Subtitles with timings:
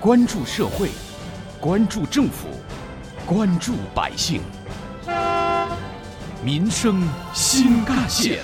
[0.00, 0.90] 关注社会，
[1.60, 2.46] 关注政府，
[3.26, 4.40] 关注百姓，
[6.40, 7.02] 民生
[7.34, 8.38] 新干线。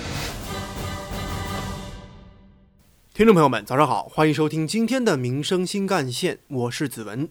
[3.13, 7.29] 听众朋友们，早上好，欢迎收听今天的《民生新干线》，我是子文。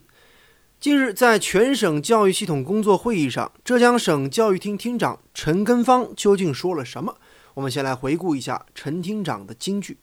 [0.81, 7.17] 近日，在全省教育系统工作会议上，浙江省教育厅厅长陈根芳究竟说了什么？
[7.53, 9.99] 我们先来回顾一下陈厅长的金句。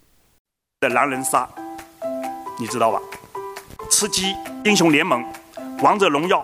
[0.80, 1.49] 的狼人杀，
[2.59, 3.02] 你知道吧？
[4.02, 5.23] 吃鸡、英雄联盟、
[5.84, 6.44] 王者荣耀，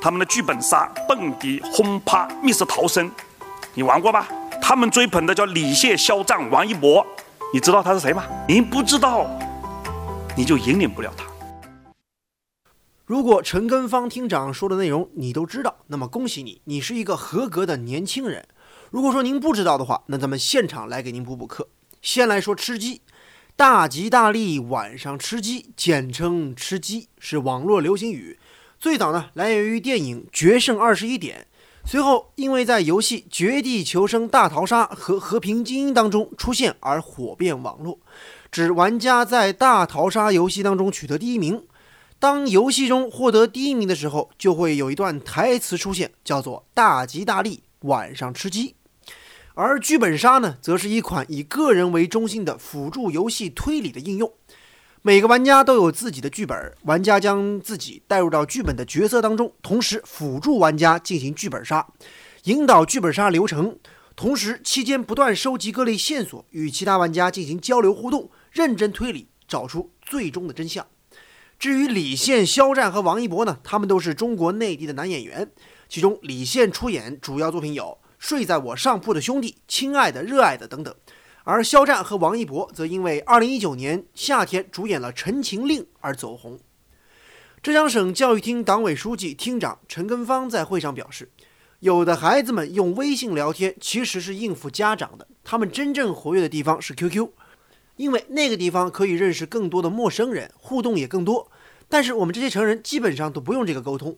[0.00, 3.12] 他们的剧本杀、蹦迪、轰趴、密室逃生，
[3.74, 4.26] 你玩过吧？
[4.62, 7.06] 他们追捧的叫李现、肖战、王一博，
[7.52, 8.24] 你知道他是谁吗？
[8.48, 9.28] 您不知道，
[10.34, 11.26] 你就引领不了他。
[13.04, 18.48] 如果陈根芳厅长说的内容你都知道，那么恭喜你，你是一个合格的年轻人。
[18.90, 21.68] 如果说您不知道的话，那咱们现场来给您补补课。
[22.00, 23.02] 先来说吃鸡，
[23.56, 28.38] 大吉大利晚上吃鸡，简称吃鸡，是网络流行语。
[28.78, 31.46] 最早呢来源于电影《决胜二十一点》，
[31.90, 37.98] 随后因为在游戏《绝地求生大逃杀》和《和平精英》当中出现而火遍网络，
[38.52, 41.64] 指玩家在大逃杀游戏当中取得第一名。
[42.18, 48.74] 当游戏中获得第一名的时候，就会有一段台词出现，叫做“大吉大利，晚上吃鸡”。
[49.58, 54.30] 而剧本杀呢，则是一款以个人为中心的辅助游戏推理的应用。
[55.00, 61.86] 每个玩家都有自己的剧本，玩家将自己带入到剧本的角色当中，同时辅助玩家进行剧本杀，
[62.44, 63.78] 引导剧本杀流程，
[64.14, 70.86] 同时期间不断收集各类线索，与其他玩家进行交流互动，认真推理，找出最终的真相。
[71.58, 75.50] 至于李现、肖战和王一博呢，他们都是中国内地的男演员。
[75.88, 80.94] 其中，李现出演主要作品有《睡在我上铺的兄弟》《亲爱的热爱的》等等，
[81.44, 86.58] 而肖战和王一博则因为2019年夏天主演了《陈情令》而走红。
[87.62, 91.30] 浙江省教育厅党委书记、厅长陈根芳在会上表示，
[91.80, 97.28] 有的孩子们用微信聊天，其实是应付家长的，他们真正活跃的地方是 QQ。
[97.96, 101.50] 因为那个地方可以认识更多的陌生人，互动也更多。
[101.88, 104.16] 但是我们这些成人基本上都不用这个沟通。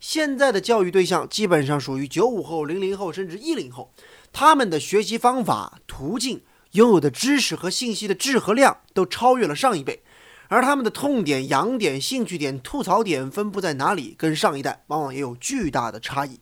[0.00, 3.92] 现在的教育对象基本上属于九五后、零零后甚至一零后，
[4.32, 6.42] 他们的学习方法、途径、
[6.72, 10.02] 拥有的知识和信息的质和量都超越了上一辈，
[10.48, 16.38] 而他们的痛点、痒点、兴趣点、吐槽点分布在哪里，跟上一代往往也有巨大的差异。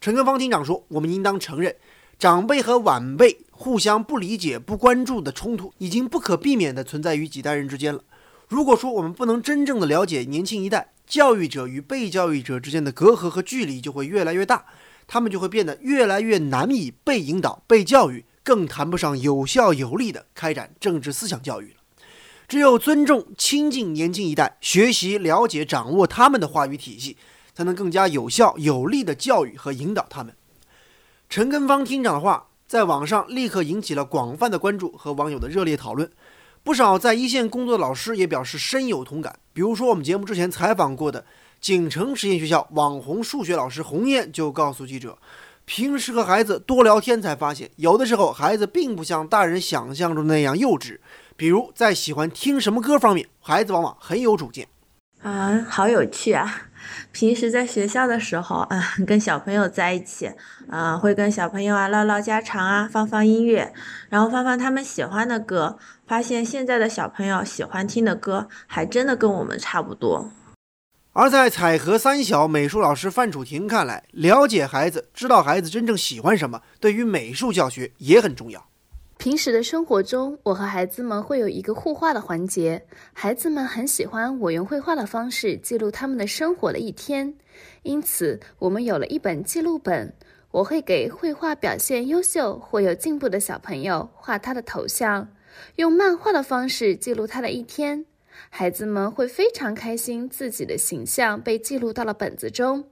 [0.00, 1.74] 陈根芳厅长说：“我们应当承认。”
[2.16, 8.04] 长辈和晚辈互相不理解、不关注的冲突，已经不可避免地存在于几代人之间了。
[8.46, 14.64] 如果说我们不能真正的了解年轻一代，教育者与被教育者之间的隔阂和距离就会越来越大，
[15.06, 21.76] 他们就会变得越来越难以被引导、被教育，更谈不上有效有力的开展政治思想教育了。
[22.46, 27.16] 只有尊重、亲近年轻一代，学习、了解、掌握他们的话语体系，
[27.54, 30.34] 才能更加有效有力地教育和引导他们。
[31.28, 36.10] 陈根芳厅长的话在网上立刻引起了广泛的关注和网友的热烈讨论，
[36.64, 39.38] 不少在一线工作的老师也表示深有同感。
[39.52, 41.22] 比如说，我们节目之前采访过的
[41.60, 45.18] 锦城实验学校网红数学老师洪艳就告诉记者，
[45.66, 50.98] 平时和孩子多聊天才发现，有的时候孩子并不像大人想象中那样幼稚。
[51.36, 54.66] 比如在喜欢听什么歌方面，孩子往往很有主见。
[55.20, 56.68] 啊，好有趣啊！
[57.12, 60.30] 平时在学校的时候，啊， 跟小朋友在一起，
[60.68, 63.72] 啊，会跟小朋友啊唠唠家常啊，放放音乐，
[64.08, 70.30] 然后放放他们喜欢的歌，发现现在的小朋友喜欢听的歌，还真的跟我们差不多。
[71.12, 78.66] 而在彩河三小美术老师范楚婷看来，了解孩子，知道孩子真正喜欢什么，对于美术教学也很重要。
[79.24, 82.84] 平时的生活中，我和孩子们会有一个互画的环节。
[83.14, 87.34] 孩子们很喜欢我用绘画的方式记录他们的生活的一天，
[87.84, 90.12] 因此我们有了一本记录本。
[90.50, 95.26] 我会给绘画表现优秀或有进步的小朋友画他的头像，
[95.76, 98.04] 用漫画的方式记录他的一天。
[98.50, 102.84] 孩子们会非常开心，自己的形象被记录到了本子中。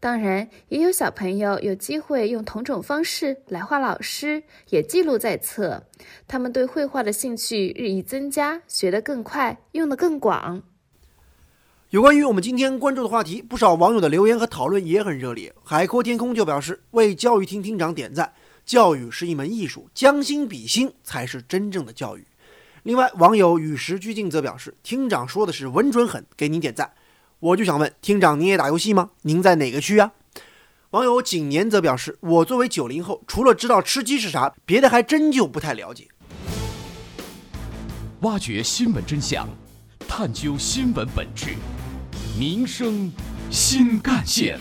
[0.00, 5.84] 当然，也有小朋友有机会用同种方式来画老师，也记录在册。
[6.26, 10.62] 他们对绘画的兴趣日益增加，学得更快，用得更广。
[11.90, 15.54] 有关于我们今天关注的话题，不少网友的留言和讨论也很热烈。
[15.62, 18.32] 海阔天空就表示为教育厅厅长点赞，
[18.64, 22.26] 教育是一门艺术，将心比心才是真正的教育。
[22.86, 26.92] 另外，网友与时俱进则表示，厅长说的是稳准狠，给您点赞。
[27.40, 29.10] 我就想问厅长，您也打游戏吗？
[29.22, 30.12] 您在哪个区啊？
[30.90, 36.06] 网友景年则表示，我作为九零后，除了知道吃鸡是啥，别的还真就不太了解。
[38.20, 39.48] 挖掘新闻真相，
[40.06, 41.56] 探究新闻本质，
[42.38, 43.10] 民生
[43.50, 44.60] 新干线。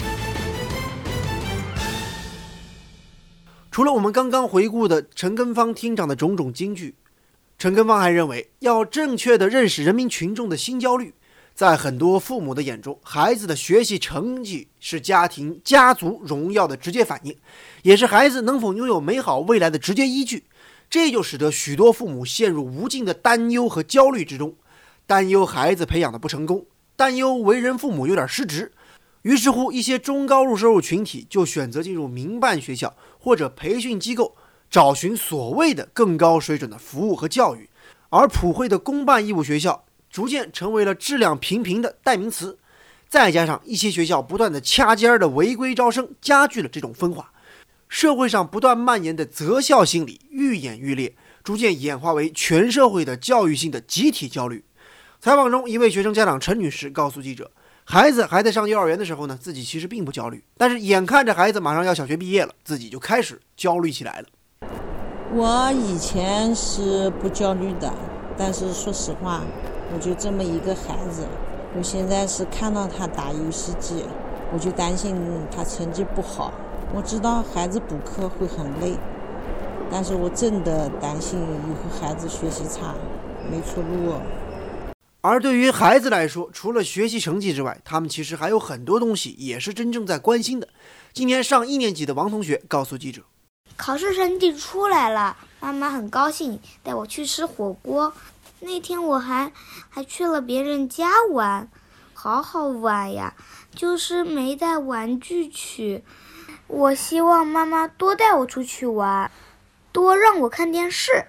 [3.69, 6.95] 除了我们刚刚回顾的陈根芳厅长的种种金句，
[7.65, 11.15] 陈根芳还认为，要正确的认识人民群众的新焦虑。
[11.55, 17.35] 在很多父母的眼中，孩子的学习成绩是家庭、家族荣耀的直接反应，
[17.81, 20.43] 也是孩子能否拥有美好未来的直接依据。
[20.91, 24.53] 这就使得许多父母陷入无尽的担忧和焦虑之中，
[25.07, 28.71] 担忧孩子培养的不成功，担忧为人父母有点失职。
[29.23, 34.35] 于是乎，一些中高入收入群体就选择进入民办学校或者培训机构，
[34.75, 37.69] 找寻所谓的更高水准的服务和教育，
[38.09, 39.85] 而普惠的公办义务学校。
[40.11, 42.59] 逐渐成为了质量平平的代名词，
[43.07, 47.31] 再加上一些学校不断的掐尖儿的违规招生，加剧了这种分化。
[47.87, 54.65] 社会上不断蔓延的择校心理愈演愈烈，逐渐演化为全社会的教育性的集体焦虑。
[55.21, 57.49] 采访中，一位学生家长陈女士告诉记者，
[57.85, 64.27] 孩子还在上幼儿园的时候呢，自己其实并不焦虑，但是眼看着孩子马上要小学毕业了，自己就开始焦虑起来了。
[65.33, 67.91] 我以前是不焦虑的，
[68.37, 69.41] 但是说实话。
[69.93, 71.27] 我就这么一个孩子，
[71.77, 74.03] 我现在是看到他打游戏机，
[74.51, 75.15] 我就担心
[75.55, 76.51] 他成绩不好。
[76.93, 78.97] 我知道孩子补课会很累，
[79.91, 82.95] 但是我真的担心以后孩子学习差，
[83.49, 84.13] 没出路。
[85.21, 90.67] 而对于孩子来说，除了学习成绩之外，他们其实还有很多东西也是真正在关心的。
[91.13, 93.21] 今年上一年级的王同学告诉记者
[93.77, 98.13] ：“考试成绩出来了，妈妈很高兴，带我去吃火锅。”
[98.61, 99.51] 那天我还
[99.89, 101.69] 还去了别人家玩，
[102.13, 103.35] 好好玩呀！
[103.75, 106.03] 就是没带玩具去。
[106.67, 109.29] 我希望妈妈多带我出去玩，
[109.91, 111.25] 多让我看电视。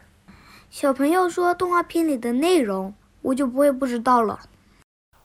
[0.70, 4.40] 小朋友说动画片里的内容，我就不会不知道了。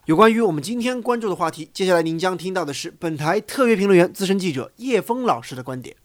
[0.06, 5.96] 有关于我们今天关注的话题，接下来您将听到的是本台特约评论员、资深记者叶峰老师的观点。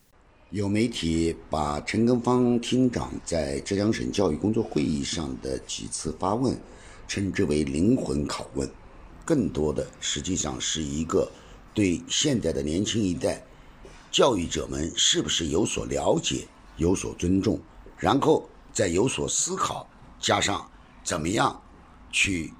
[0.50, 6.56] 有媒体把陈根芳厅长在浙江省教育工作会议上的几次发问，
[7.08, 8.70] 称之为“灵魂拷问”，
[9.26, 11.28] 更多的实际上是一个
[11.74, 13.44] 对现在的年轻一代
[14.12, 16.46] 教育者们是不是有所了解、
[16.76, 17.60] 有所尊重，
[17.98, 19.84] 然后再有所思考，
[20.20, 20.64] 加上
[21.02, 21.60] 怎么样
[22.12, 22.52] 去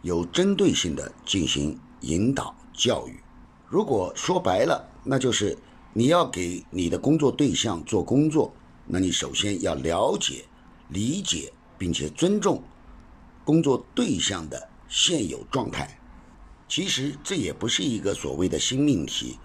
[0.00, 3.20] 有针对性的进行引导教育。
[3.68, 5.54] 如果说白了，那就是。
[5.92, 8.52] 你要给你的工作对象做工作，
[8.86, 10.44] 那你首先要了解、
[10.88, 12.62] 理解并且尊重
[13.44, 15.98] 工作对象的现有状态。
[16.68, 19.38] 其实这也不是一个所谓的新命题。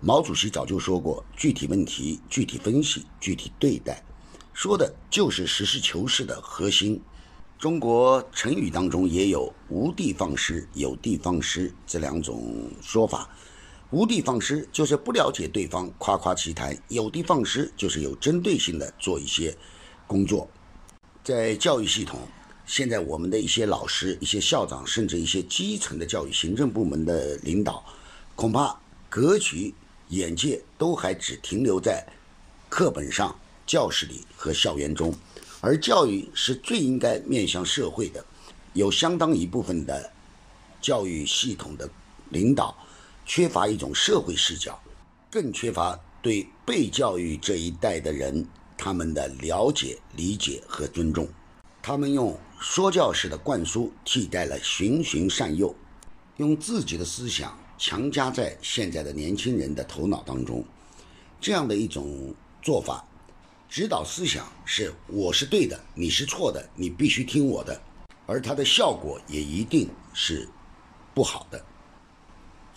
[0.00, 4.02] 毛主席早就说过：“具体问题具体分析，具体对待。”
[4.52, 7.00] 说的就是实事求是的核心。
[7.58, 13.30] 中国成语当中也有“无的放矢”“有的放矢”这两种说法。
[13.90, 19.56] 无的放矢就是不了解对方，夸夸其谈；有的放矢就是有针对性的做一些
[20.08, 20.48] 工作。
[21.22, 22.18] 在教育系统，
[22.66, 27.84] 现在我们的一些老师、一些校长，甚至一些基层的教育行政部门的领导，
[28.34, 28.76] 恐怕
[29.08, 29.72] 格局、
[30.08, 32.04] 眼界都还只停留在
[32.68, 33.32] 课本上、
[33.64, 35.14] 教室里和校园中，
[35.60, 38.24] 而教育是最应该面向社会的。
[38.72, 40.10] 有相当一部分的
[40.80, 41.88] 教育系统的
[42.30, 42.76] 领导。
[43.26, 44.80] 缺乏一种社会视角，
[45.28, 48.46] 更缺乏对被教育这一代的人
[48.78, 51.28] 他们的了解、理解和尊重。
[51.82, 55.74] 他们用说教式的灌输替代了循循善诱，
[56.36, 60.64] 用自己的思想强加在现在的年轻人的头脑当中。
[61.40, 63.04] 这样的一种做法，
[63.68, 67.80] 指导思想是我是对的，你是错的，你必须听我的，
[68.24, 70.48] 而它的效果也一定是
[71.12, 71.60] 不好的。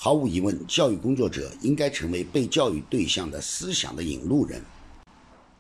[0.02, 4.64] 毫无疑问，教育工作者应该成为被教育对象的思想的引路人。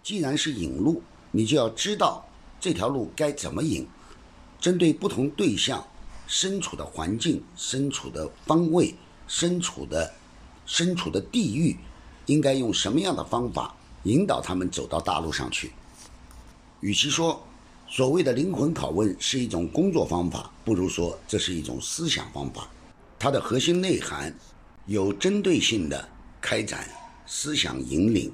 [0.01, 2.25] 既然是引路，你就要知道
[2.57, 3.85] 这条路该怎么引。
[4.57, 5.85] 针对不同对象
[6.25, 8.95] 身处的环境、身处的方位、
[9.27, 10.09] 身处的
[10.65, 11.75] 身处的地域，
[12.25, 15.73] 应该用什么样的方法引导他们走到大路上去？
[16.79, 17.45] 与其说
[17.89, 22.69] 所谓的灵魂拷问是一种工作方法，不如说这是一种思想方法。
[23.19, 24.33] 它的核心内涵，
[24.85, 26.07] 有针对性的
[26.39, 26.87] 开展
[27.25, 28.33] 思想引领、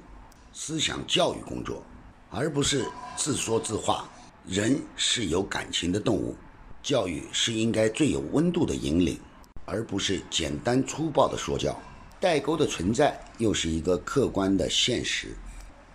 [0.54, 1.84] 思想教育工作，
[2.30, 2.86] 而不是
[3.18, 4.08] 自说自话。
[4.48, 6.36] 人是有感情的动物，
[6.84, 9.20] 教育是应该最有温度的引领，
[9.66, 11.76] 而不是简单粗暴的说教。
[12.20, 15.36] 代沟的存在又是一个客观的现实，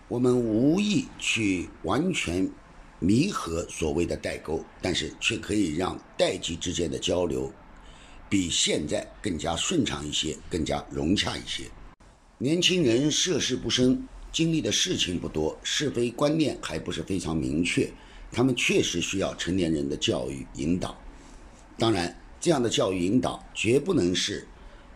[0.08, 2.50] 我们无意去完全
[2.98, 7.52] 弥合所谓的代沟，但是却可以让代际之间的交流。
[8.30, 11.64] 比现在更加顺畅一些，更加融洽一些。
[12.38, 17.92] 年轻人涉世不深，经历的事情不多，是非观念还不是非常明确，
[18.30, 20.96] 他们确实需要成年人的教育引导。
[21.76, 24.46] 当然，这样的教育引导绝不能是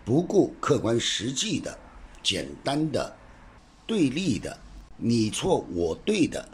[0.05, 1.77] 不顾客观实际的、
[2.23, 3.15] 简单的、
[3.85, 4.57] 对立的、
[4.97, 6.49] 你错我对的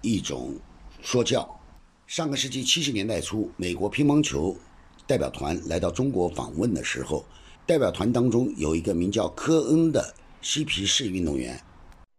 [0.00, 0.58] 一种
[1.02, 1.60] 说教。
[2.06, 4.56] 上个世纪七十年代初，美国乒乓球
[5.06, 7.24] 代表团来到中国访问的时候，
[7.66, 10.14] 代表团当中有一个名叫科恩的。
[10.40, 11.56] 嬉皮士运动员，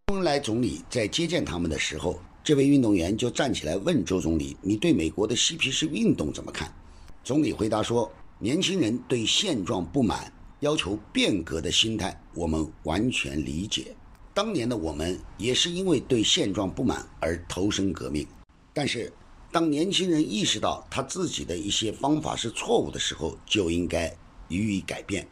[0.08, 6.74] 周恩来总理在接见他们的时候，这位运动员就站起来问周总理：“你对美国的嬉皮士运动怎么看？”
[7.22, 8.10] 总理回答说
[8.40, 13.94] ：“年轻人对现状不满，要求变革的心态，我们完全理解。
[14.34, 18.26] 当年的我们也是因为对现状不满而投身革命。
[18.74, 19.12] 但是，
[19.54, 24.12] 当年轻人意识到他自己的一些方法是错误的时候，就应该
[24.48, 25.28] 予以改变。”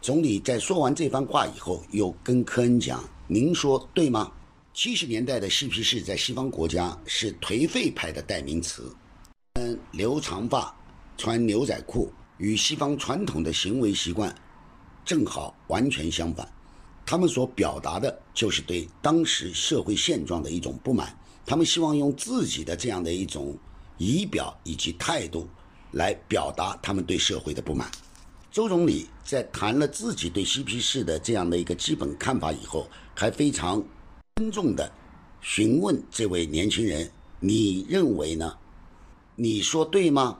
[0.00, 4.32] 总理在说完这番话以后，又跟科恩讲：“您说对吗？”
[4.72, 8.90] 七十年代的嬉皮士在西方国家是颓废派的代名词，
[9.54, 10.74] 嗯，留长发、
[11.18, 14.34] 穿牛仔裤，与西方传统的行为习惯
[15.04, 16.50] 正好完全相反。
[17.04, 21.17] 他们所表达的就是对当时社会现状的一种不满，
[21.48, 23.56] 他们希望用自己的这样的一种
[23.96, 25.48] 仪表以及态度
[25.92, 27.90] 来表达他们对社会的不满。
[28.52, 33.82] 周总理在谈了自己对嬉皮士的这样的一个基本看法以后，还非常
[34.36, 34.92] 尊重的
[35.40, 38.54] 询问这位年轻人：“你认为呢？
[39.34, 40.38] 你说对吗？”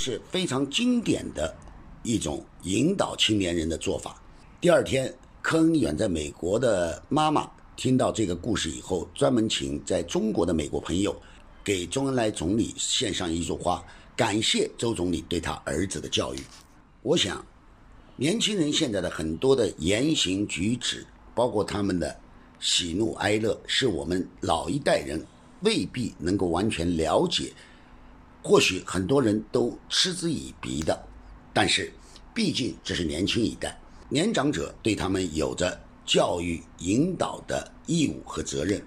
[0.00, 1.52] 是非常经典的
[2.04, 4.22] 一种引导青年人的做法。
[4.60, 11.14] 第二天，科恩远在美国的妈妈听到这个故事以后，专门请在中国的美国朋友
[11.62, 13.84] 给周恩来总理献上一束花，
[14.16, 16.38] 感谢周总理对他儿子的教育。
[17.02, 17.44] 我想，
[18.16, 21.04] 年轻人现在的很多的言行举止，
[21.34, 22.16] 包括他们的
[22.60, 25.24] 喜怒哀乐，是我们老一代人
[25.62, 27.52] 未必能够完全了解。
[28.42, 31.06] 或许很多人都嗤之以鼻的，
[31.52, 31.92] 但是
[32.32, 33.76] 毕竟这是年轻一代，
[34.08, 38.84] 年长者对他们有着教育引导的义务和责任。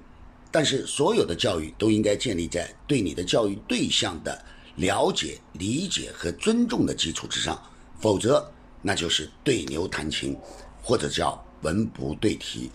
[0.49, 4.43] 但是所有的教育都应该建立在对你的教育对象的
[4.75, 7.61] 了解、理解和尊重的基础之上。
[7.99, 8.49] 否则，
[8.81, 10.37] 那就是对牛弹琴，
[10.81, 12.71] 或者叫文不对题。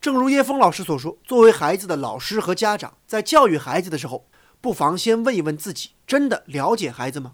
[0.00, 4.28] 正如叶峰老师所说，作为孩子的老师和家长，在教育孩子的时候，
[4.60, 7.32] 不妨先问一问自己：真的了解孩子吗？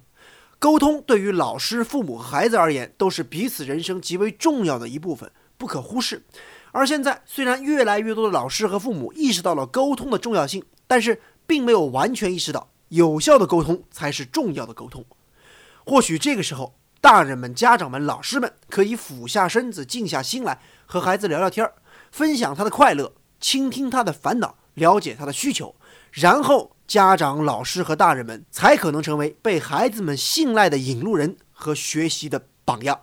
[0.59, 5.31] 沟通对于老师、父母和孩子而言，都是彼此人生极为重要的一部分，
[5.63, 6.25] 不可忽视。
[6.73, 15.05] 而现在，虽然越来越多的老师和父母意识到了沟通的重要性，但是并没有完全意识到，有效的沟通才是重要的沟通。
[15.87, 21.75] 或许这个时候，大人们、家长们、老师们可以俯下身子、静下心来，和孩子聊聊天儿，
[22.11, 25.77] 分享他的快乐，倾听他的烦恼，了解他的需求，
[26.11, 33.03] 然后家长、老师和大人们才可能成为被孩子们信赖的引路人和学习的榜样。